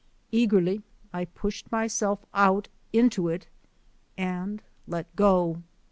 [0.31, 0.81] Eagerly
[1.13, 3.49] I pushed myself out into it
[4.17, 5.61] and let go.